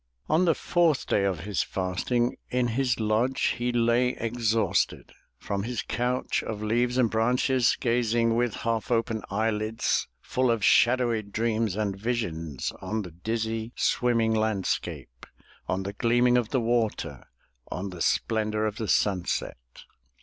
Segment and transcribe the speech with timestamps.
[0.27, 5.83] On the fourth day of his fasting In his lodge he lay exhausted; From his
[5.83, 10.07] couch of leaves and branches Gazing with half open eyelids.
[10.19, 15.27] Full of shadowy dreams and visions, On the dizzy, swimming landscape.
[15.67, 17.23] On the gleaming of the water,
[17.71, 19.83] On the splendor of the sunset.